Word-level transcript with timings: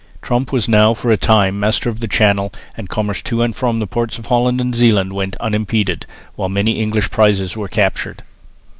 Tromp 0.23 0.51
was 0.51 0.67
now 0.67 0.95
for 0.95 1.11
a 1.11 1.15
time 1.15 1.59
master 1.59 1.87
of 1.87 1.99
the 1.99 2.07
Channel 2.07 2.51
and 2.75 2.89
commerce 2.89 3.21
to 3.21 3.43
and 3.43 3.55
from 3.55 3.77
the 3.77 3.85
ports 3.85 4.17
of 4.17 4.25
Holland 4.25 4.59
and 4.59 4.73
Zeeland 4.73 5.13
went 5.13 5.35
on 5.39 5.53
unimpeded, 5.53 6.07
while 6.35 6.49
many 6.49 6.79
English 6.81 7.11
prizes 7.11 7.55
were 7.55 7.67
captured. 7.67 8.23